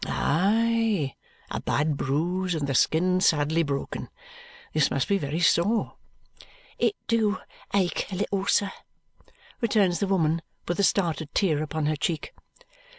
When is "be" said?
5.07-5.19